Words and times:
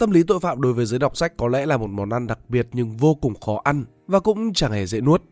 Tâm 0.00 0.10
lý 0.10 0.22
tội 0.22 0.40
phạm 0.40 0.60
đối 0.60 0.72
với 0.72 0.86
giới 0.86 0.98
đọc 0.98 1.16
sách 1.16 1.36
có 1.36 1.48
lẽ 1.48 1.66
là 1.66 1.76
một 1.76 1.90
món 1.90 2.10
ăn 2.10 2.26
đặc 2.26 2.38
biệt 2.48 2.68
nhưng 2.72 2.96
vô 2.96 3.14
cùng 3.14 3.34
khó 3.40 3.60
ăn 3.64 3.84
và 4.06 4.20
cũng 4.20 4.52
chẳng 4.52 4.72
hề 4.72 4.86
dễ 4.86 5.00
nuốt. 5.00 5.22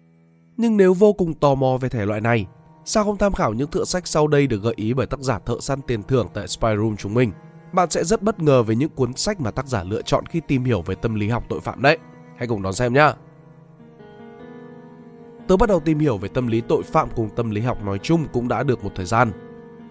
Nhưng 0.57 0.77
nếu 0.77 0.95
vô 0.95 1.13
cùng 1.13 1.35
tò 1.35 1.55
mò 1.55 1.79
về 1.81 1.89
thể 1.89 2.07
loại 2.07 2.21
này, 2.21 2.47
sao 2.85 3.05
không 3.05 3.19
tham 3.19 3.33
khảo 3.33 3.55
những 3.55 3.69
tựa 3.69 3.85
sách 3.85 4.07
sau 4.07 4.27
đây 4.27 4.47
được 4.47 4.63
gợi 4.63 4.73
ý 4.77 4.95
bởi 4.95 5.07
tác 5.07 5.21
giả 5.21 5.39
thợ 5.39 5.57
săn 5.61 5.83
tiền 5.83 6.03
thưởng 6.03 6.29
tại 6.35 6.49
Spy 6.49 6.69
Room 6.77 6.97
chúng 6.97 7.15
mình? 7.15 7.33
Bạn 7.73 7.91
sẽ 7.91 8.05
rất 8.05 8.23
bất 8.23 8.41
ngờ 8.43 8.63
về 8.63 8.75
những 8.75 8.89
cuốn 8.89 9.13
sách 9.13 9.41
mà 9.41 9.51
tác 9.51 9.67
giả 9.67 9.85
lựa 9.85 10.03
chọn 10.03 10.27
khi 10.27 10.41
tìm 10.49 10.65
hiểu 10.65 10.83
về 10.83 10.95
tâm 10.95 11.15
lý 11.15 11.29
học 11.29 11.45
tội 11.49 11.61
phạm 11.61 11.83
đấy. 11.83 11.99
Hãy 12.37 12.49
cùng 12.49 12.63
đón 12.63 12.73
xem 12.73 12.95
nhé! 12.95 13.13
Tớ 15.47 15.57
bắt 15.57 15.69
đầu 15.69 15.81
tìm 15.81 15.99
hiểu 15.99 16.19
về 16.19 16.29
tâm 16.29 16.47
lý 16.47 16.61
tội 16.61 16.83
phạm 16.83 17.09
cùng 17.17 17.29
tâm 17.37 17.51
lý 17.51 17.61
học 17.61 17.85
nói 17.85 17.99
chung 18.03 18.25
cũng 18.33 18.49
đã 18.49 18.63
được 18.63 18.85
một 18.85 18.91
thời 18.95 19.07
gian. 19.07 19.33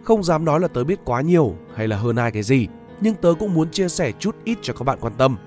Không 0.03 0.23
dám 0.23 0.45
nói 0.45 0.59
là 0.59 0.67
tớ 0.67 0.83
biết 0.83 0.99
quá 1.05 1.21
nhiều 1.21 1.55
hay 1.75 1.87
là 1.87 1.97
hơn 1.97 2.15
ai 2.15 2.31
cái 2.31 2.43
gì, 2.43 2.67
nhưng 3.01 3.15
tớ 3.15 3.33
cũng 3.39 3.53
muốn 3.53 3.71
chia 3.71 3.89
sẻ 3.89 4.11
chút 4.19 4.35
ít 4.43 4.57
cho 4.61 4.73
các 4.73 4.83
bạn 4.83 4.97
quan 5.01 5.13
tâm. 5.17 5.37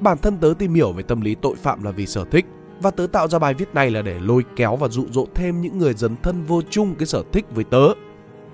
Bản 0.00 0.18
thân 0.18 0.38
tớ 0.38 0.54
tìm 0.58 0.74
hiểu 0.74 0.92
về 0.92 1.02
tâm 1.02 1.20
lý 1.20 1.34
tội 1.34 1.56
phạm 1.56 1.82
là 1.82 1.90
vì 1.90 2.06
sở 2.06 2.24
thích 2.24 2.46
và 2.80 2.90
tớ 2.90 3.06
tạo 3.06 3.28
ra 3.28 3.38
bài 3.38 3.54
viết 3.54 3.74
này 3.74 3.90
là 3.90 4.02
để 4.02 4.18
lôi 4.20 4.44
kéo 4.56 4.76
và 4.76 4.88
dụ 4.88 5.06
dỗ 5.10 5.26
thêm 5.34 5.60
những 5.60 5.78
người 5.78 5.94
dấn 5.94 6.16
thân 6.22 6.44
vô 6.44 6.62
chung 6.70 6.94
cái 6.98 7.06
sở 7.06 7.22
thích 7.32 7.44
với 7.50 7.64
tớ. 7.64 7.88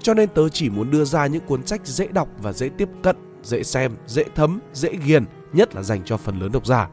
Cho 0.03 0.15
nên 0.15 0.29
tớ 0.29 0.49
chỉ 0.49 0.71
muốn 0.71 0.91
đưa 0.91 1.05
ra 1.05 1.27
những 1.27 1.47
cuốn 1.47 1.67
sách 1.67 1.87
dễ 1.87 2.07
đọc 2.07 2.29
và 2.43 2.53
dễ 2.53 2.69
tiếp 2.69 2.89
cận, 3.03 3.17
dễ 3.43 3.63
xem, 3.63 3.93
dễ 4.07 4.25
thấm, 4.35 4.61
dễ 4.73 4.97
ghiền, 5.05 5.25
nhất 5.53 5.75
là 5.75 5.83
dành 5.83 6.03
cho 6.05 6.17
phần 6.17 6.39
lớn 6.39 6.53
độc 6.53 6.67
giả. 6.67 6.89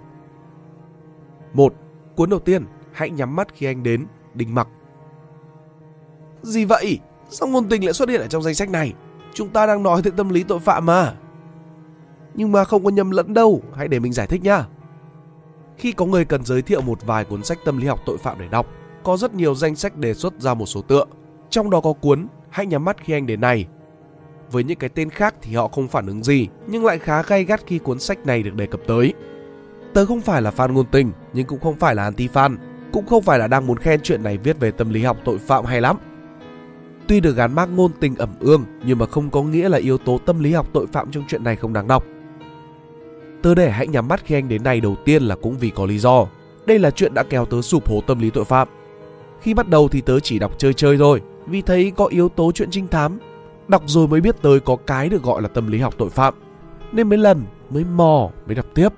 Một, 1.54 1.74
Cuốn 2.16 2.30
đầu 2.30 2.40
tiên, 2.40 2.66
Hãy 2.92 3.10
nhắm 3.10 3.36
mắt 3.36 3.48
khi 3.54 3.66
anh 3.66 3.84
đến, 3.84 4.06
Đinh 4.34 4.56
Mặc. 4.56 4.68
Gì 6.42 6.66
vậy? 6.66 7.00
Sao 7.30 7.48
ngôn 7.48 7.70
tình 7.70 7.86
lại 7.86 7.94
xuất 7.94 8.10
hiện 8.10 8.22
ở 8.22 8.28
trong 8.28 8.42
danh 8.42 8.56
sách 8.56 8.70
này? 8.70 8.94
Chúng 9.34 9.50
ta 9.50 9.66
đang 9.66 9.84
nói 9.84 10.02
về 10.02 10.12
tâm 10.18 10.30
lý 10.30 10.44
tội 10.44 10.60
phạm 10.60 10.86
mà. 10.86 11.16
Nhưng 12.34 12.52
mà 12.52 12.64
không 12.64 12.84
có 12.84 12.90
nhầm 12.90 13.12
lẫn 13.12 13.34
đâu, 13.34 13.62
hãy 13.76 13.88
để 13.88 14.00
mình 14.00 14.14
giải 14.14 14.28
thích 14.28 14.44
nhá. 14.44 14.66
Khi 15.78 15.92
có 15.92 16.06
người 16.06 16.26
cần 16.26 16.46
giới 16.46 16.62
thiệu 16.62 16.82
một 16.82 17.06
vài 17.06 17.26
cuốn 17.26 17.44
sách 17.44 17.60
tâm 17.66 17.78
lý 17.78 17.88
học 17.88 18.00
tội 18.06 18.18
phạm 18.18 18.40
để 18.40 18.48
đọc, 18.48 18.68
có 19.04 19.18
rất 19.18 19.34
nhiều 19.34 19.56
danh 19.56 19.76
sách 19.76 19.98
đề 19.98 20.14
xuất 20.14 20.34
ra 20.40 20.54
một 20.54 20.66
số 20.66 20.82
tựa. 20.82 21.06
Trong 21.50 21.70
đó 21.70 21.82
có 21.82 21.94
cuốn 21.94 22.28
Hãy 22.50 22.66
nhắm 22.66 22.86
mắt 22.86 22.98
khi 23.04 23.14
anh 23.14 23.26
đến 23.26 23.42
này. 23.42 23.68
Với 24.52 24.64
những 24.64 24.78
cái 24.78 24.90
tên 24.90 25.10
khác 25.10 25.36
thì 25.42 25.56
họ 25.56 25.68
không 25.68 25.88
phản 25.88 26.08
ứng 26.08 26.24
gì, 26.24 26.48
nhưng 26.68 26.86
lại 26.86 27.00
khá 27.00 27.24
gay 27.24 27.44
gắt 27.44 27.62
khi 27.66 27.80
cuốn 27.80 28.00
sách 28.00 28.26
này 28.26 28.44
được 28.44 28.56
đề 28.56 28.66
cập 28.66 28.80
tới. 28.88 29.14
Tớ 29.94 30.06
không 30.06 30.22
phải 30.22 30.42
là 30.42 30.52
fan 30.52 30.74
ngôn 30.74 30.86
tình, 30.92 31.12
nhưng 31.34 31.48
cũng 31.48 31.60
không 31.60 31.76
phải 31.76 31.96
là 31.96 32.12
anti-fan, 32.12 32.56
cũng 32.94 33.06
không 33.06 33.24
phải 33.24 33.40
là 33.40 33.48
đang 33.48 33.68
muốn 33.68 33.78
khen 33.78 34.00
chuyện 34.04 34.24
này 34.24 34.38
viết 34.38 34.60
về 34.60 34.72
tâm 34.72 34.90
lý 34.90 35.04
học 35.04 35.18
tội 35.26 35.38
phạm 35.38 35.66
hay 35.66 35.82
lắm. 35.82 35.98
Tuy 37.08 37.20
được 37.20 37.36
gắn 37.36 37.56
mác 37.56 37.70
ngôn 37.70 37.92
tình 38.00 38.16
ẩm 38.16 38.30
ương, 38.40 38.66
nhưng 38.86 38.98
mà 38.98 39.06
không 39.06 39.30
có 39.30 39.44
nghĩa 39.44 39.70
là 39.70 39.78
yếu 39.78 39.98
tố 39.98 40.20
tâm 40.26 40.40
lý 40.40 40.54
học 40.54 40.68
tội 40.74 40.88
phạm 40.88 41.12
trong 41.12 41.24
chuyện 41.28 41.44
này 41.44 41.56
không 41.56 41.74
đáng 41.74 41.88
đọc. 41.88 42.04
Tớ 43.42 43.56
để 43.56 43.70
hãy 43.70 43.88
nhắm 43.88 44.08
mắt 44.08 44.26
khi 44.26 44.36
anh 44.36 44.50
đến 44.50 44.64
này 44.64 44.82
đầu 44.82 44.96
tiên 45.06 45.24
là 45.24 45.36
cũng 45.36 45.58
vì 45.58 45.70
có 45.70 45.86
lý 45.86 45.98
do. 45.98 46.28
Đây 46.66 46.80
là 46.80 46.92
chuyện 46.92 47.14
đã 47.14 47.24
kéo 47.24 47.46
tớ 47.46 47.62
sụp 47.62 47.88
hố 47.88 48.02
tâm 48.08 48.20
lý 48.20 48.30
tội 48.30 48.46
phạm. 48.46 48.68
Khi 49.42 49.54
bắt 49.54 49.68
đầu 49.68 49.88
thì 49.88 50.02
tớ 50.02 50.20
chỉ 50.20 50.40
đọc 50.40 50.52
chơi 50.58 50.74
chơi 50.74 50.98
thôi, 50.98 51.22
vì 51.46 51.62
thấy 51.62 51.92
có 51.96 52.06
yếu 52.06 52.30
tố 52.30 52.52
chuyện 52.52 52.70
trinh 52.72 52.88
thám. 52.88 53.20
Đọc 53.68 53.84
rồi 53.86 54.08
mới 54.08 54.22
biết 54.22 54.42
tới 54.42 54.60
có 54.60 54.76
cái 54.76 55.10
được 55.10 55.24
gọi 55.24 55.42
là 55.42 55.48
tâm 55.48 55.68
lý 55.68 55.80
học 55.80 55.94
tội 55.98 56.10
phạm. 56.10 56.34
Nên 56.92 57.10
mấy 57.10 57.18
lần 57.18 57.44
mới 57.70 57.84
mò 57.84 58.30
mới 58.46 58.56
đọc 58.56 58.66
tiếp. 58.74 58.90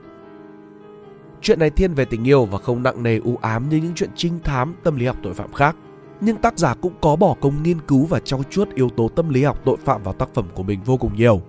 Chuyện 1.42 1.60
này 1.60 1.70
thiên 1.70 1.94
về 1.94 2.06
tình 2.06 2.28
yêu 2.28 2.46
và 2.46 2.58
không 2.58 2.84
nặng 2.84 3.04
nề 3.04 3.18
u 3.18 3.38
ám 3.42 3.70
như 3.70 3.78
những 3.78 3.94
chuyện 3.96 4.10
trinh 4.16 4.40
thám 4.44 4.76
tâm 4.84 4.96
lý 4.96 5.06
học 5.06 5.18
tội 5.24 5.34
phạm 5.34 5.54
khác. 5.54 5.76
Nhưng 6.22 6.38
tác 6.38 6.60
giả 6.60 6.76
cũng 6.82 6.94
có 7.02 7.16
bỏ 7.16 7.36
công 7.42 7.64
nghiên 7.64 7.80
cứu 7.88 8.06
và 8.06 8.20
trau 8.20 8.44
chuốt 8.50 8.70
yếu 8.76 8.90
tố 8.90 9.10
tâm 9.10 9.30
lý 9.30 9.44
học 9.44 9.60
tội 9.66 9.78
phạm 9.86 10.04
vào 10.04 10.14
tác 10.14 10.34
phẩm 10.34 10.46
của 10.54 10.64
mình 10.64 10.80
vô 10.86 10.98
cùng 10.98 11.12
nhiều. 11.16 11.42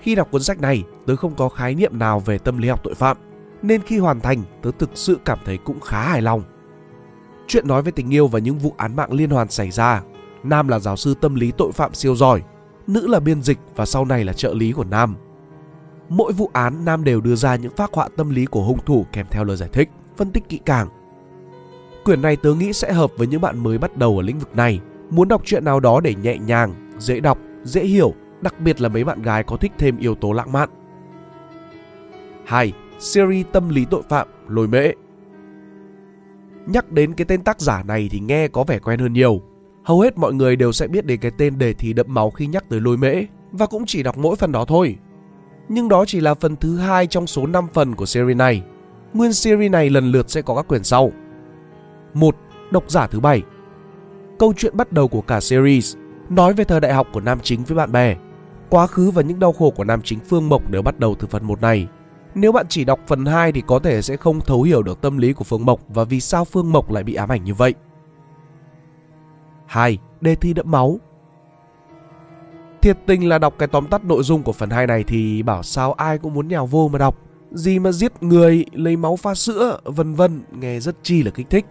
Khi 0.00 0.14
đọc 0.14 0.30
cuốn 0.30 0.42
sách 0.42 0.60
này, 0.60 0.84
tớ 1.06 1.16
không 1.16 1.34
có 1.34 1.48
khái 1.48 1.74
niệm 1.74 1.98
nào 1.98 2.20
về 2.20 2.38
tâm 2.38 2.58
lý 2.58 2.68
học 2.68 2.80
tội 2.84 2.94
phạm, 2.94 3.16
nên 3.62 3.82
khi 3.82 3.98
hoàn 3.98 4.20
thành, 4.20 4.42
tớ 4.62 4.70
thực 4.78 4.90
sự 4.94 5.18
cảm 5.24 5.38
thấy 5.44 5.58
cũng 5.58 5.80
khá 5.80 6.02
hài 6.02 6.22
lòng. 6.22 6.42
Chuyện 7.46 7.68
nói 7.68 7.82
về 7.82 7.90
tình 7.90 8.14
yêu 8.14 8.26
và 8.26 8.38
những 8.38 8.58
vụ 8.58 8.74
án 8.76 8.96
mạng 8.96 9.12
liên 9.12 9.30
hoàn 9.30 9.48
xảy 9.48 9.70
ra. 9.70 10.02
Nam 10.42 10.68
là 10.68 10.78
giáo 10.78 10.96
sư 10.96 11.14
tâm 11.20 11.34
lý 11.34 11.52
tội 11.58 11.72
phạm 11.72 11.94
siêu 11.94 12.16
giỏi, 12.16 12.42
nữ 12.86 13.06
là 13.06 13.20
biên 13.20 13.42
dịch 13.42 13.58
và 13.76 13.86
sau 13.86 14.04
này 14.04 14.24
là 14.24 14.32
trợ 14.32 14.54
lý 14.54 14.72
của 14.72 14.84
Nam. 14.84 15.16
Mỗi 16.08 16.32
vụ 16.32 16.50
án 16.52 16.84
Nam 16.84 17.04
đều 17.04 17.20
đưa 17.20 17.34
ra 17.34 17.56
những 17.56 17.76
phác 17.76 17.92
họa 17.92 18.08
tâm 18.16 18.30
lý 18.30 18.46
của 18.46 18.62
hung 18.62 18.84
thủ 18.86 19.06
kèm 19.12 19.26
theo 19.30 19.44
lời 19.44 19.56
giải 19.56 19.68
thích, 19.72 19.88
phân 20.16 20.30
tích 20.30 20.48
kỹ 20.48 20.60
càng. 20.64 20.88
Quyển 22.04 22.22
này 22.22 22.36
tớ 22.36 22.54
nghĩ 22.54 22.72
sẽ 22.72 22.92
hợp 22.92 23.10
với 23.16 23.26
những 23.26 23.40
bạn 23.40 23.58
mới 23.58 23.78
bắt 23.78 23.96
đầu 23.96 24.18
ở 24.18 24.22
lĩnh 24.22 24.38
vực 24.38 24.56
này, 24.56 24.80
muốn 25.10 25.28
đọc 25.28 25.42
chuyện 25.44 25.64
nào 25.64 25.80
đó 25.80 26.00
để 26.00 26.14
nhẹ 26.14 26.38
nhàng, 26.38 26.92
dễ 26.98 27.20
đọc, 27.20 27.38
dễ 27.64 27.84
hiểu 27.84 28.14
đặc 28.42 28.60
biệt 28.60 28.80
là 28.80 28.88
mấy 28.88 29.04
bạn 29.04 29.22
gái 29.22 29.42
có 29.42 29.56
thích 29.56 29.72
thêm 29.78 29.98
yếu 29.98 30.14
tố 30.14 30.32
lãng 30.32 30.52
mạn. 30.52 30.68
2. 32.44 32.72
Series 32.98 33.46
tâm 33.52 33.68
lý 33.68 33.84
tội 33.84 34.02
phạm, 34.08 34.28
lôi 34.48 34.68
mễ 34.68 34.92
Nhắc 36.66 36.92
đến 36.92 37.14
cái 37.14 37.24
tên 37.24 37.42
tác 37.42 37.60
giả 37.60 37.82
này 37.82 38.08
thì 38.12 38.20
nghe 38.20 38.48
có 38.48 38.64
vẻ 38.64 38.78
quen 38.78 39.00
hơn 39.00 39.12
nhiều. 39.12 39.40
Hầu 39.84 40.00
hết 40.00 40.18
mọi 40.18 40.34
người 40.34 40.56
đều 40.56 40.72
sẽ 40.72 40.86
biết 40.86 41.06
đến 41.06 41.20
cái 41.20 41.30
tên 41.38 41.58
đề 41.58 41.72
thi 41.72 41.92
đậm 41.92 42.14
máu 42.14 42.30
khi 42.30 42.46
nhắc 42.46 42.64
tới 42.68 42.80
lôi 42.80 42.96
mễ, 42.96 43.24
và 43.52 43.66
cũng 43.66 43.84
chỉ 43.86 44.02
đọc 44.02 44.18
mỗi 44.18 44.36
phần 44.36 44.52
đó 44.52 44.64
thôi. 44.64 44.96
Nhưng 45.68 45.88
đó 45.88 46.04
chỉ 46.06 46.20
là 46.20 46.34
phần 46.34 46.56
thứ 46.56 46.76
hai 46.76 47.06
trong 47.06 47.26
số 47.26 47.46
5 47.46 47.66
phần 47.72 47.94
của 47.94 48.06
series 48.06 48.36
này. 48.36 48.62
Nguyên 49.14 49.32
series 49.32 49.70
này 49.70 49.90
lần 49.90 50.10
lượt 50.10 50.30
sẽ 50.30 50.42
có 50.42 50.54
các 50.56 50.68
quyển 50.68 50.84
sau. 50.84 51.12
1. 52.14 52.36
Độc 52.70 52.90
giả 52.90 53.06
thứ 53.06 53.20
bảy 53.20 53.42
Câu 54.38 54.52
chuyện 54.56 54.76
bắt 54.76 54.92
đầu 54.92 55.08
của 55.08 55.20
cả 55.20 55.40
series 55.40 55.96
nói 56.28 56.52
về 56.52 56.64
thời 56.64 56.80
đại 56.80 56.92
học 56.92 57.06
của 57.12 57.20
nam 57.20 57.38
chính 57.42 57.64
với 57.64 57.76
bạn 57.76 57.92
bè 57.92 58.16
Quá 58.70 58.86
khứ 58.86 59.10
và 59.10 59.22
những 59.22 59.38
đau 59.38 59.52
khổ 59.52 59.70
của 59.70 59.84
nam 59.84 60.00
chính 60.04 60.18
Phương 60.20 60.48
Mộc 60.48 60.70
đều 60.70 60.82
bắt 60.82 60.98
đầu 60.98 61.14
từ 61.18 61.26
phần 61.26 61.46
1 61.46 61.60
này. 61.60 61.88
Nếu 62.34 62.52
bạn 62.52 62.66
chỉ 62.68 62.84
đọc 62.84 63.00
phần 63.06 63.26
2 63.26 63.52
thì 63.52 63.62
có 63.66 63.78
thể 63.78 64.02
sẽ 64.02 64.16
không 64.16 64.40
thấu 64.40 64.62
hiểu 64.62 64.82
được 64.82 65.00
tâm 65.00 65.18
lý 65.18 65.32
của 65.32 65.44
Phương 65.44 65.66
Mộc 65.66 65.80
và 65.88 66.04
vì 66.04 66.20
sao 66.20 66.44
Phương 66.44 66.72
Mộc 66.72 66.90
lại 66.90 67.04
bị 67.04 67.14
ám 67.14 67.28
ảnh 67.28 67.44
như 67.44 67.54
vậy. 67.54 67.74
2. 69.66 69.98
Đề 70.20 70.34
thi 70.34 70.54
đẫm 70.54 70.70
máu 70.70 70.98
Thiệt 72.80 72.98
tình 73.06 73.28
là 73.28 73.38
đọc 73.38 73.54
cái 73.58 73.68
tóm 73.68 73.86
tắt 73.86 74.04
nội 74.04 74.22
dung 74.22 74.42
của 74.42 74.52
phần 74.52 74.70
2 74.70 74.86
này 74.86 75.04
thì 75.04 75.42
bảo 75.42 75.62
sao 75.62 75.92
ai 75.92 76.18
cũng 76.18 76.34
muốn 76.34 76.48
nhào 76.48 76.66
vô 76.66 76.88
mà 76.88 76.98
đọc. 76.98 77.18
Gì 77.50 77.78
mà 77.78 77.92
giết 77.92 78.22
người, 78.22 78.64
lấy 78.72 78.96
máu 78.96 79.16
pha 79.16 79.34
sữa, 79.34 79.78
vân 79.84 80.14
vân, 80.14 80.42
nghe 80.50 80.80
rất 80.80 80.96
chi 81.02 81.22
là 81.22 81.30
kích 81.30 81.50
thích. 81.50 81.66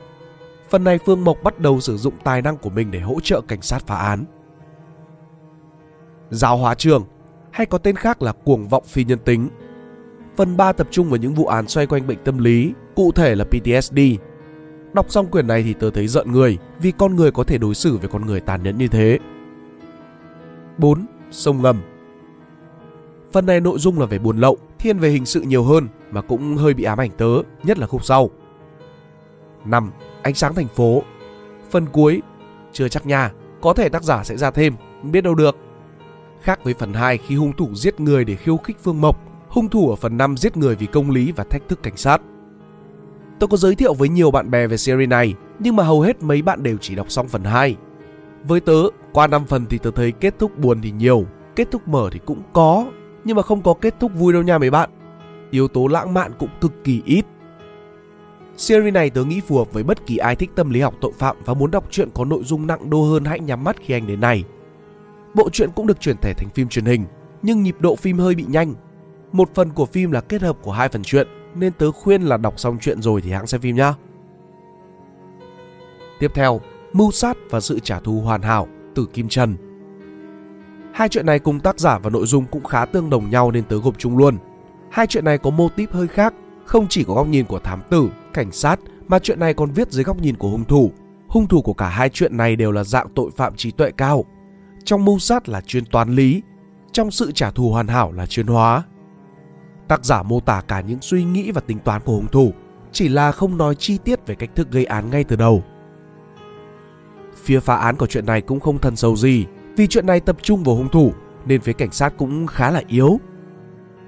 Phần 0.70 0.84
này 0.84 1.00
Phương 1.06 1.24
Mộc 1.24 1.44
bắt 1.44 1.60
đầu 1.60 1.80
sử 1.80 1.98
dụng 1.98 2.14
tài 2.24 2.42
năng 2.42 2.58
của 2.58 2.70
mình 2.70 2.92
để 2.92 3.00
hỗ 3.00 3.20
trợ 3.24 3.42
cảnh 3.42 3.62
sát 3.62 3.88
phá 3.88 3.96
án. 3.96 4.26
Giáo 6.30 6.58
hóa 6.58 6.76
trường, 6.76 7.06
hay 7.52 7.66
có 7.66 7.78
tên 7.78 7.96
khác 7.96 8.22
là 8.22 8.32
cuồng 8.32 8.68
vọng 8.68 8.84
phi 8.86 9.04
nhân 9.04 9.20
tính. 9.26 9.50
Phần 10.38 10.58
3 10.58 10.74
tập 10.74 10.88
trung 10.92 11.10
vào 11.10 11.18
những 11.18 11.34
vụ 11.34 11.46
án 11.46 11.68
xoay 11.68 11.88
quanh 11.88 12.08
bệnh 12.08 12.24
tâm 12.24 12.38
lý, 12.38 12.74
cụ 12.96 13.12
thể 13.12 13.36
là 13.36 13.46
PTSD. 13.46 14.00
Đọc 14.94 15.06
xong 15.10 15.28
quyển 15.28 15.48
này 15.48 15.64
thì 15.64 15.74
tớ 15.74 15.90
thấy 15.92 16.08
giận 16.08 16.32
người 16.32 16.58
vì 16.80 16.92
con 16.92 17.16
người 17.16 17.32
có 17.32 17.44
thể 17.44 17.58
đối 17.58 17.76
xử 17.76 17.98
với 17.98 18.08
con 18.08 18.26
người 18.26 18.40
tàn 18.40 18.64
nhẫn 18.64 18.78
như 18.78 18.88
thế. 18.88 19.20
4. 20.78 21.06
Sông 21.32 21.62
ngầm 21.62 21.82
Phần 23.32 23.46
này 23.46 23.62
nội 23.62 23.80
dung 23.80 24.00
là 24.00 24.06
về 24.06 24.20
buồn 24.20 24.38
lậu, 24.38 24.58
thiên 24.80 25.00
về 25.00 25.10
hình 25.10 25.26
sự 25.26 25.42
nhiều 25.42 25.64
hơn 25.64 25.88
mà 26.12 26.22
cũng 26.22 26.56
hơi 26.56 26.74
bị 26.74 26.84
ám 26.84 26.98
ảnh 26.98 27.12
tớ, 27.18 27.42
nhất 27.64 27.78
là 27.78 27.88
khúc 27.88 28.06
sau. 28.06 28.30
5. 29.66 29.92
Ánh 30.22 30.34
sáng 30.34 30.54
thành 30.54 30.68
phố 30.68 31.04
Phần 31.70 31.86
cuối, 31.86 32.22
chưa 32.72 32.88
chắc 32.88 33.06
nha, 33.06 33.32
có 33.62 33.74
thể 33.74 33.90
tác 33.90 34.04
giả 34.04 34.24
sẽ 34.24 34.38
ra 34.38 34.52
thêm, 34.52 34.76
biết 35.04 35.22
đâu 35.22 35.36
được. 35.36 35.56
Khác 36.42 36.60
với 36.64 36.74
phần 36.74 36.94
2 36.94 37.18
khi 37.18 37.36
hung 37.36 37.54
thủ 37.54 37.76
giết 37.76 38.00
người 38.00 38.26
để 38.26 38.36
khiêu 38.36 38.58
khích 38.58 38.78
Phương 38.84 39.02
Mộc, 39.02 39.20
hung 39.48 39.70
thủ 39.70 39.90
ở 39.90 39.96
phần 39.96 40.18
5 40.18 40.38
giết 40.38 40.58
người 40.58 40.76
vì 40.76 40.86
công 40.86 41.12
lý 41.12 41.32
và 41.32 41.44
thách 41.44 41.70
thức 41.70 41.84
cảnh 41.84 41.98
sát. 41.98 42.22
Tôi 43.40 43.48
có 43.48 43.58
giới 43.58 43.76
thiệu 43.76 43.94
với 43.94 44.10
nhiều 44.10 44.32
bạn 44.32 44.52
bè 44.52 44.68
về 44.68 44.78
series 44.78 45.10
này, 45.10 45.36
nhưng 45.60 45.76
mà 45.76 45.84
hầu 45.84 46.02
hết 46.02 46.24
mấy 46.24 46.42
bạn 46.42 46.64
đều 46.64 46.78
chỉ 46.82 46.96
đọc 46.96 47.12
xong 47.12 47.28
phần 47.28 47.44
2. 47.44 47.76
Với 48.44 48.60
tớ, 48.60 48.84
qua 49.14 49.28
5 49.28 49.46
phần 49.46 49.66
thì 49.66 49.78
tớ 49.78 49.92
thấy 49.92 50.12
kết 50.12 50.40
thúc 50.40 50.58
buồn 50.58 50.82
thì 50.82 50.92
nhiều, 50.92 51.26
kết 51.56 51.68
thúc 51.72 51.88
mở 51.88 52.10
thì 52.12 52.20
cũng 52.26 52.42
có, 52.54 52.86
nhưng 53.24 53.36
mà 53.38 53.44
không 53.44 53.62
có 53.62 53.74
kết 53.74 53.96
thúc 54.00 54.12
vui 54.16 54.34
đâu 54.34 54.42
nha 54.42 54.58
mấy 54.58 54.70
bạn. 54.70 54.90
Yếu 55.52 55.68
tố 55.68 55.88
lãng 55.88 56.14
mạn 56.14 56.32
cũng 56.40 56.50
cực 56.62 56.84
kỳ 56.84 57.02
ít. 57.06 57.26
Series 58.58 58.94
này 58.94 59.10
tớ 59.10 59.24
nghĩ 59.24 59.42
phù 59.48 59.58
hợp 59.58 59.74
với 59.74 59.84
bất 59.84 60.06
kỳ 60.06 60.18
ai 60.18 60.36
thích 60.36 60.50
tâm 60.56 60.70
lý 60.70 60.82
học 60.82 60.94
tội 61.02 61.12
phạm 61.18 61.38
và 61.46 61.54
muốn 61.54 61.72
đọc 61.72 61.84
truyện 61.92 62.10
có 62.14 62.26
nội 62.26 62.44
dung 62.44 62.68
nặng 62.68 62.90
đô 62.90 63.04
hơn 63.04 63.26
hãy 63.26 63.40
nhắm 63.40 63.64
mắt 63.64 63.76
khi 63.86 63.94
anh 63.94 64.08
đến 64.08 64.20
này. 64.20 64.44
Bộ 65.34 65.50
truyện 65.50 65.70
cũng 65.76 65.88
được 65.88 66.00
chuyển 66.00 66.18
thể 66.18 66.34
thành 66.34 66.50
phim 66.50 66.70
truyền 66.70 66.86
hình, 66.86 67.06
nhưng 67.42 67.64
nhịp 67.64 67.76
độ 67.80 67.96
phim 67.96 68.18
hơi 68.18 68.36
bị 68.36 68.46
nhanh. 68.48 68.74
Một 69.32 69.50
phần 69.54 69.70
của 69.70 69.86
phim 69.86 70.12
là 70.12 70.22
kết 70.22 70.42
hợp 70.42 70.58
của 70.62 70.72
hai 70.72 70.90
phần 70.90 71.04
truyện, 71.04 71.28
nên 71.56 71.74
tớ 71.74 71.92
khuyên 71.92 72.22
là 72.22 72.38
đọc 72.38 72.60
xong 72.60 72.78
truyện 72.80 73.02
rồi 73.02 73.22
thì 73.22 73.32
hãng 73.32 73.48
xem 73.48 73.62
phim 73.62 73.76
nhá. 73.76 73.94
Tiếp 76.20 76.32
theo, 76.36 76.62
Mưu 76.94 77.12
sát 77.12 77.38
và 77.50 77.60
sự 77.60 77.80
trả 77.80 78.00
thù 78.00 78.22
hoàn 78.22 78.42
hảo 78.42 78.68
từ 78.96 79.06
Kim 79.14 79.30
Trần. 79.30 79.56
Hai 80.94 81.10
chuyện 81.10 81.26
này 81.26 81.40
cùng 81.40 81.60
tác 81.60 81.80
giả 81.80 82.00
và 82.00 82.10
nội 82.10 82.26
dung 82.26 82.46
cũng 82.52 82.64
khá 82.64 82.86
tương 82.86 83.10
đồng 83.10 83.30
nhau 83.30 83.52
nên 83.52 83.64
tớ 83.64 83.78
gộp 83.78 83.96
chung 83.98 84.18
luôn. 84.18 84.38
Hai 84.92 85.08
chuyện 85.08 85.26
này 85.26 85.38
có 85.38 85.50
mô 85.50 85.70
típ 85.70 85.92
hơi 85.92 86.08
khác, 86.08 86.34
không 86.66 86.88
chỉ 86.90 87.04
có 87.04 87.14
góc 87.14 87.28
nhìn 87.28 87.46
của 87.46 87.60
thám 87.60 87.82
tử, 87.90 88.10
cảnh 88.34 88.52
sát 88.52 88.80
mà 89.08 89.20
chuyện 89.20 89.40
này 89.40 89.54
còn 89.54 89.72
viết 89.72 89.92
dưới 89.92 90.04
góc 90.04 90.22
nhìn 90.22 90.38
của 90.38 90.50
hung 90.50 90.66
thủ. 90.66 90.92
Hung 91.28 91.48
thủ 91.48 91.62
của 91.62 91.74
cả 91.74 91.90
hai 91.90 92.10
chuyện 92.10 92.38
này 92.38 92.56
đều 92.56 92.72
là 92.72 92.84
dạng 92.84 93.08
tội 93.16 93.32
phạm 93.36 93.56
trí 93.56 93.72
tuệ 93.72 93.92
cao, 93.92 94.26
trong 94.84 95.06
mưu 95.06 95.20
sát 95.20 95.50
là 95.50 95.62
chuyên 95.62 95.86
toán 95.86 96.16
lý, 96.16 96.42
trong 96.92 97.12
sự 97.12 97.32
trả 97.32 97.52
thù 97.52 97.72
hoàn 97.72 97.88
hảo 97.88 98.12
là 98.12 98.26
chuyên 98.26 98.48
hóa. 98.48 98.84
Tác 99.88 100.06
giả 100.06 100.24
mô 100.24 100.40
tả 100.40 100.62
cả 100.68 100.82
những 100.82 101.02
suy 101.02 101.24
nghĩ 101.24 101.52
và 101.52 101.62
tính 101.62 101.80
toán 101.80 102.02
của 102.02 102.14
hung 102.14 102.28
thủ, 102.28 102.54
chỉ 102.92 103.08
là 103.08 103.32
không 103.32 103.58
nói 103.58 103.76
chi 103.76 103.98
tiết 103.98 104.28
về 104.28 104.36
cách 104.36 104.50
thức 104.56 104.72
gây 104.72 104.86
án 104.86 105.10
ngay 105.10 105.24
từ 105.24 105.36
đầu. 105.36 105.64
Phía 107.36 107.60
phá 107.60 107.76
án 107.76 107.96
của 107.96 108.08
chuyện 108.08 108.26
này 108.26 108.42
cũng 108.42 108.60
không 108.60 108.80
thân 108.80 108.96
sâu 108.96 109.16
gì, 109.16 109.46
vì 109.78 109.88
chuyện 109.88 110.06
này 110.06 110.20
tập 110.20 110.38
trung 110.42 110.64
vào 110.64 110.76
hung 110.76 110.90
thủ 110.90 111.14
nên 111.46 111.62
phía 111.62 111.74
cảnh 111.74 111.92
sát 111.92 112.14
cũng 112.18 112.48
khá 112.48 112.72
là 112.72 112.82
yếu. 112.88 113.20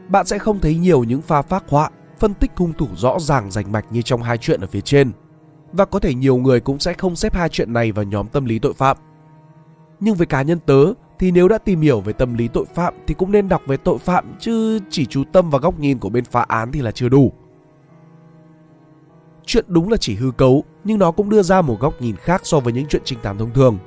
Bạn 0.08 0.26
sẽ 0.26 0.40
không 0.40 0.60
thấy 0.60 0.76
nhiều 0.76 1.04
những 1.04 1.22
pha 1.22 1.42
phác 1.42 1.70
họa, 1.70 1.90
phân 2.20 2.34
tích 2.34 2.52
hung 2.56 2.74
thủ 2.74 2.88
rõ 2.96 3.20
ràng 3.20 3.52
rành 3.52 3.72
mạch 3.72 3.86
như 3.92 4.02
trong 4.02 4.24
hai 4.24 4.38
chuyện 4.38 4.62
ở 4.62 4.68
phía 4.68 4.82
trên. 4.82 5.12
Và 5.72 5.86
có 5.86 6.00
thể 6.00 6.14
nhiều 6.14 6.38
người 6.38 6.60
cũng 6.60 6.80
sẽ 6.80 6.94
không 6.94 7.16
xếp 7.16 7.34
hai 7.34 7.50
chuyện 7.50 7.74
này 7.74 7.92
vào 7.92 8.06
nhóm 8.06 8.28
tâm 8.28 8.46
lý 8.46 8.60
tội 8.60 8.74
phạm. 8.74 8.98
Nhưng 10.01 10.15
với 10.15 10.27
cá 10.27 10.42
nhân 10.42 10.59
tớ 10.65 10.94
thì 11.19 11.31
nếu 11.31 11.48
đã 11.48 11.57
tìm 11.57 11.81
hiểu 11.81 12.00
về 12.01 12.13
tâm 12.13 12.33
lý 12.33 12.48
tội 12.48 12.65
phạm 12.75 12.94
thì 13.07 13.13
cũng 13.13 13.31
nên 13.31 13.50
đọc 13.50 13.62
về 13.68 13.77
tội 13.77 13.98
phạm 13.98 14.36
chứ 14.39 14.80
chỉ 14.89 15.06
chú 15.06 15.24
tâm 15.31 15.50
vào 15.50 15.62
góc 15.62 15.80
nhìn 15.80 16.00
của 16.00 16.09
bên 16.09 16.25
phá 16.25 16.42
án 16.42 16.71
thì 16.71 16.81
là 16.81 16.92
chưa 16.92 17.09
đủ. 17.09 17.31
Chuyện 19.45 19.65
đúng 19.68 19.89
là 19.89 19.98
chỉ 19.98 20.15
hư 20.15 20.31
cấu, 20.31 20.63
nhưng 20.83 21.00
nó 21.00 21.12
cũng 21.12 21.30
đưa 21.30 21.42
ra 21.42 21.62
một 21.62 21.77
góc 21.80 22.01
nhìn 22.01 22.15
khác 22.15 22.42
so 22.44 22.59
với 22.59 22.74
những 22.74 22.88
chuyện 22.88 23.01
trinh 23.06 23.19
thám 23.24 23.38
thông 23.38 23.53
thường. 23.53 23.77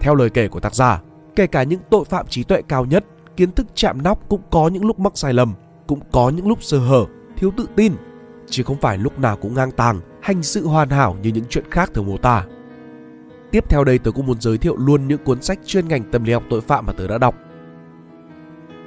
Theo 0.00 0.14
lời 0.14 0.30
kể 0.30 0.48
của 0.48 0.60
tác 0.60 0.74
giả, 0.74 1.02
kể 1.36 1.46
cả 1.46 1.62
những 1.62 1.80
tội 1.90 2.04
phạm 2.04 2.26
trí 2.26 2.44
tuệ 2.44 2.62
cao 2.68 2.84
nhất, 2.84 3.04
kiến 3.36 3.52
thức 3.52 3.66
chạm 3.74 4.02
nóc 4.02 4.28
cũng 4.28 4.40
có 4.50 4.68
những 4.68 4.84
lúc 4.84 4.98
mắc 4.98 5.12
sai 5.14 5.32
lầm, 5.32 5.54
cũng 5.86 6.00
có 6.12 6.30
những 6.30 6.48
lúc 6.48 6.62
sơ 6.62 6.78
hở, 6.78 7.06
thiếu 7.36 7.52
tự 7.56 7.66
tin, 7.76 7.92
chứ 8.46 8.62
không 8.62 8.80
phải 8.80 8.98
lúc 8.98 9.18
nào 9.18 9.36
cũng 9.36 9.54
ngang 9.54 9.70
tàng, 9.70 10.00
hành 10.20 10.42
sự 10.42 10.66
hoàn 10.66 10.90
hảo 10.90 11.16
như 11.22 11.30
những 11.30 11.44
chuyện 11.48 11.70
khác 11.70 11.90
thường 11.94 12.06
mô 12.06 12.16
tả. 12.16 12.44
Tiếp 13.52 13.64
theo 13.68 13.84
đây 13.84 13.98
tôi 13.98 14.12
cũng 14.12 14.26
muốn 14.26 14.40
giới 14.40 14.58
thiệu 14.58 14.76
luôn 14.76 15.08
những 15.08 15.24
cuốn 15.24 15.42
sách 15.42 15.58
chuyên 15.66 15.88
ngành 15.88 16.10
tâm 16.10 16.24
lý 16.24 16.32
học 16.32 16.42
tội 16.50 16.60
phạm 16.60 16.86
mà 16.86 16.92
tôi 16.92 17.08
đã 17.08 17.18
đọc. 17.18 17.34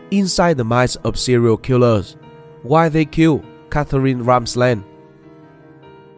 Inside 0.10 0.54
the 0.54 0.64
Minds 0.64 0.98
of 1.04 1.12
Serial 1.14 1.56
Killers 1.64 2.16
Why 2.64 2.90
They 2.90 3.06
Kill 3.06 3.34
Catherine 3.72 4.24
Ramsland 4.24 4.82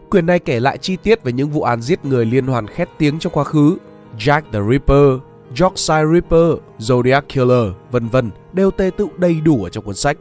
Quyển 0.10 0.26
này 0.26 0.40
kể 0.40 0.60
lại 0.60 0.78
chi 0.78 0.96
tiết 0.96 1.24
về 1.24 1.32
những 1.32 1.50
vụ 1.50 1.62
án 1.62 1.82
giết 1.82 2.06
người 2.06 2.26
liên 2.26 2.48
hoàn 2.48 2.68
khét 2.68 2.90
tiếng 2.98 3.20
trong 3.20 3.34
quá 3.34 3.44
khứ. 3.44 3.78
Jack 4.18 4.42
the 4.54 4.60
Ripper, 4.70 5.20
Yorkshire 5.62 6.06
Ripper, 6.14 6.58
Zodiac 6.80 7.22
Killer, 7.22 7.74
vân 7.92 8.08
vân 8.08 8.30
đều 8.54 8.72
tê 8.72 8.92
tựu 8.98 9.10
đầy 9.18 9.42
đủ 9.42 9.64
ở 9.64 9.70
trong 9.70 9.84
cuốn 9.84 9.96
sách. 9.96 10.18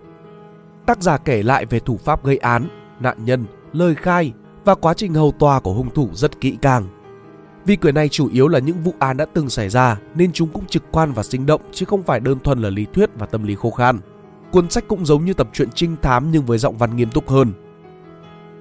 Tác 0.87 1.03
giả 1.03 1.19
kể 1.19 1.43
lại 1.43 1.67
về 1.67 1.81
thủ 1.81 1.97
pháp 2.05 2.25
gây 2.25 2.37
án, 2.37 2.69
nạn 3.01 3.25
nhân, 3.25 3.45
lời 3.73 3.95
khai 3.95 4.33
và 4.65 4.75
quá 4.75 4.95
trình 4.95 5.15
hầu 5.15 5.33
tòa 5.39 5.61
của 5.61 5.73
hung 5.73 5.91
thủ 5.91 6.09
rất 6.13 6.41
kỹ 6.41 6.57
càng. 6.63 6.96
Vì 7.67 7.77
quyển 7.77 7.95
này 7.95 8.09
chủ 8.09 8.29
yếu 8.29 8.49
là 8.49 8.59
những 8.59 8.83
vụ 8.83 8.95
án 8.99 9.17
đã 9.17 9.25
từng 9.25 9.51
xảy 9.51 9.69
ra 9.69 9.99
nên 10.15 10.33
chúng 10.33 10.49
cũng 10.49 10.67
trực 10.67 10.83
quan 10.91 11.13
và 11.13 11.23
sinh 11.23 11.47
động 11.47 11.61
chứ 11.73 11.87
không 11.87 12.03
phải 12.03 12.21
đơn 12.21 12.39
thuần 12.41 12.63
là 12.63 12.71
lý 12.71 12.87
thuyết 12.93 13.11
và 13.19 13.27
tâm 13.27 13.43
lý 13.45 13.55
khô 13.55 13.71
khan. 13.71 13.99
Cuốn 14.53 14.71
sách 14.71 14.85
cũng 14.89 15.07
giống 15.07 15.25
như 15.25 15.33
tập 15.33 15.49
truyện 15.53 15.69
trinh 15.75 15.97
thám 16.03 16.31
nhưng 16.31 16.47
với 16.47 16.59
giọng 16.59 16.79
văn 16.79 16.97
nghiêm 16.97 17.11
túc 17.11 17.29
hơn. 17.29 17.53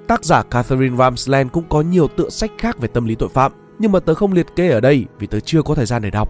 Tác 0.07 0.25
giả 0.25 0.43
Catherine 0.43 0.97
Ramsland 0.97 1.51
cũng 1.51 1.63
có 1.69 1.81
nhiều 1.81 2.07
tựa 2.07 2.29
sách 2.29 2.51
khác 2.57 2.79
về 2.79 2.87
tâm 2.87 3.05
lý 3.05 3.15
tội 3.15 3.29
phạm 3.29 3.51
nhưng 3.79 3.91
mà 3.91 3.99
tớ 3.99 4.13
không 4.13 4.33
liệt 4.33 4.55
kê 4.55 4.69
ở 4.69 4.79
đây 4.79 5.05
vì 5.19 5.27
tớ 5.27 5.39
chưa 5.39 5.61
có 5.61 5.75
thời 5.75 5.85
gian 5.85 6.01
để 6.01 6.09
đọc. 6.11 6.29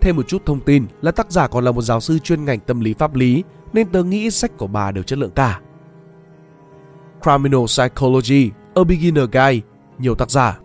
Thêm 0.00 0.16
một 0.16 0.28
chút 0.28 0.42
thông 0.46 0.60
tin 0.60 0.86
là 1.02 1.10
tác 1.10 1.32
giả 1.32 1.46
còn 1.46 1.64
là 1.64 1.72
một 1.72 1.82
giáo 1.82 2.00
sư 2.00 2.18
chuyên 2.18 2.44
ngành 2.44 2.60
tâm 2.60 2.80
lý 2.80 2.94
pháp 2.94 3.14
lý 3.14 3.42
nên 3.72 3.88
tớ 3.88 4.02
nghĩ 4.04 4.30
sách 4.30 4.56
của 4.56 4.66
bà 4.66 4.92
đều 4.92 5.04
chất 5.04 5.18
lượng 5.18 5.30
cả. 5.30 5.60
Criminal 7.22 7.64
Psychology, 7.66 8.50
A 8.74 8.84
Beginner 8.84 9.24
Guide, 9.32 9.60
nhiều 9.98 10.14
tác 10.14 10.30
giả. 10.30 10.58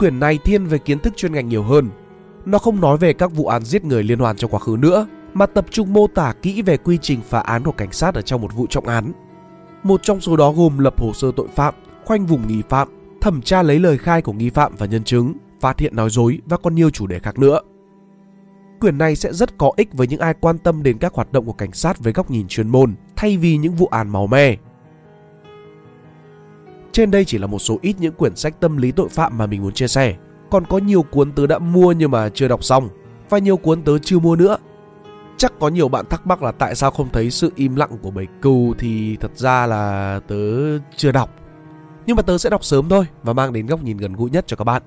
Quyển 0.00 0.20
này 0.20 0.38
thiên 0.44 0.66
về 0.66 0.78
kiến 0.78 0.98
thức 0.98 1.16
chuyên 1.16 1.32
ngành 1.32 1.48
nhiều 1.48 1.62
hơn. 1.62 1.90
Nó 2.44 2.58
không 2.58 2.80
nói 2.80 2.96
về 2.96 3.12
các 3.12 3.32
vụ 3.32 3.46
án 3.46 3.64
giết 3.64 3.84
người 3.84 4.02
liên 4.02 4.18
hoàn 4.18 4.36
trong 4.36 4.50
quá 4.50 4.60
khứ 4.60 4.76
nữa, 4.78 5.06
mà 5.34 5.46
tập 5.46 5.66
trung 5.70 5.92
mô 5.92 6.06
tả 6.06 6.32
kỹ 6.42 6.62
về 6.62 6.76
quy 6.76 6.98
trình 7.02 7.20
phá 7.28 7.40
án 7.40 7.64
của 7.64 7.72
cảnh 7.72 7.92
sát 7.92 8.14
ở 8.14 8.22
trong 8.22 8.40
một 8.40 8.54
vụ 8.54 8.66
trọng 8.66 8.86
án. 8.86 9.12
Một 9.82 10.02
trong 10.02 10.20
số 10.20 10.36
đó 10.36 10.52
gồm 10.52 10.78
lập 10.78 11.00
hồ 11.00 11.12
sơ 11.12 11.32
tội 11.36 11.48
phạm, 11.54 11.74
khoanh 12.04 12.26
vùng 12.26 12.48
nghi 12.48 12.62
phạm, 12.68 12.88
thẩm 13.20 13.42
tra 13.42 13.62
lấy 13.62 13.78
lời 13.78 13.98
khai 13.98 14.22
của 14.22 14.32
nghi 14.32 14.50
phạm 14.50 14.72
và 14.78 14.86
nhân 14.86 15.04
chứng, 15.04 15.34
phát 15.60 15.78
hiện 15.78 15.96
nói 15.96 16.10
dối 16.10 16.40
và 16.46 16.56
còn 16.56 16.74
nhiều 16.74 16.90
chủ 16.90 17.06
đề 17.06 17.18
khác 17.18 17.38
nữa. 17.38 17.60
Quyển 18.80 18.98
này 18.98 19.16
sẽ 19.16 19.32
rất 19.32 19.58
có 19.58 19.72
ích 19.76 19.88
với 19.92 20.06
những 20.06 20.20
ai 20.20 20.34
quan 20.40 20.58
tâm 20.58 20.82
đến 20.82 20.98
các 20.98 21.14
hoạt 21.14 21.32
động 21.32 21.46
của 21.46 21.52
cảnh 21.52 21.72
sát 21.72 21.98
với 21.98 22.12
góc 22.12 22.30
nhìn 22.30 22.48
chuyên 22.48 22.68
môn 22.68 22.94
thay 23.16 23.36
vì 23.36 23.56
những 23.56 23.74
vụ 23.74 23.86
án 23.86 24.08
máu 24.08 24.26
me. 24.26 24.56
Trên 26.92 27.10
đây 27.10 27.24
chỉ 27.24 27.38
là 27.38 27.46
một 27.46 27.58
số 27.58 27.78
ít 27.82 27.96
những 27.98 28.14
quyển 28.14 28.36
sách 28.36 28.60
tâm 28.60 28.76
lý 28.76 28.92
tội 28.92 29.08
phạm 29.08 29.38
mà 29.38 29.46
mình 29.46 29.62
muốn 29.62 29.72
chia 29.72 29.88
sẻ. 29.88 30.16
Còn 30.50 30.66
có 30.66 30.78
nhiều 30.78 31.02
cuốn 31.02 31.32
tớ 31.32 31.46
đã 31.46 31.58
mua 31.58 31.92
nhưng 31.92 32.10
mà 32.10 32.28
chưa 32.28 32.48
đọc 32.48 32.64
xong 32.64 32.88
và 33.30 33.38
nhiều 33.38 33.56
cuốn 33.56 33.82
tớ 33.82 33.98
chưa 33.98 34.18
mua 34.18 34.36
nữa. 34.36 34.56
Chắc 35.36 35.52
có 35.60 35.68
nhiều 35.68 35.88
bạn 35.88 36.06
thắc 36.06 36.26
mắc 36.26 36.42
là 36.42 36.52
tại 36.52 36.74
sao 36.74 36.90
không 36.90 37.08
thấy 37.12 37.30
sự 37.30 37.52
im 37.54 37.76
lặng 37.76 37.90
của 38.02 38.10
bầy 38.10 38.26
cừu 38.42 38.74
thì 38.78 39.16
thật 39.16 39.30
ra 39.34 39.66
là 39.66 40.20
tớ 40.28 40.78
chưa 40.96 41.12
đọc. 41.12 41.30
Nhưng 42.06 42.16
mà 42.16 42.22
tớ 42.22 42.38
sẽ 42.38 42.50
đọc 42.50 42.64
sớm 42.64 42.88
thôi 42.88 43.06
và 43.22 43.32
mang 43.32 43.52
đến 43.52 43.66
góc 43.66 43.82
nhìn 43.82 43.96
gần 43.96 44.12
gũi 44.12 44.30
nhất 44.30 44.46
cho 44.46 44.56
các 44.56 44.64
bạn. 44.64 44.82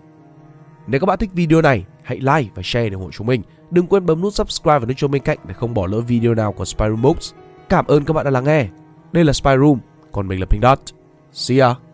Nếu 0.88 1.00
các 1.00 1.05
bạn 1.05 1.19
thích 1.19 1.29
video 1.33 1.61
này, 1.61 1.85
hãy 2.03 2.19
like 2.19 2.51
và 2.55 2.61
share 2.65 2.89
để 2.89 2.94
ủng 2.94 3.03
hộ 3.03 3.11
chúng 3.11 3.27
mình. 3.27 3.41
Đừng 3.71 3.88
quên 3.88 4.05
bấm 4.05 4.21
nút 4.21 4.33
subscribe 4.33 4.79
và 4.79 4.85
nút 4.85 4.97
chuông 4.97 5.11
bên 5.11 5.21
cạnh 5.21 5.38
để 5.47 5.53
không 5.53 5.73
bỏ 5.73 5.88
lỡ 5.88 6.01
video 6.01 6.33
nào 6.35 6.53
của 6.53 6.65
Spyroom 6.65 7.01
Books. 7.01 7.33
Cảm 7.69 7.85
ơn 7.88 8.05
các 8.05 8.13
bạn 8.13 8.25
đã 8.25 8.31
lắng 8.31 8.44
nghe. 8.44 8.67
Đây 9.11 9.23
là 9.23 9.33
Spyroom 9.33 9.79
còn 10.11 10.27
mình 10.27 10.39
là 10.39 10.45
Pink 10.45 10.63
Dot. 10.63 10.79
See 11.31 11.59
ya! 11.59 11.92